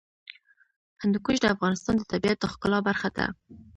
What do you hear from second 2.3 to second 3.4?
د ښکلا برخه ده.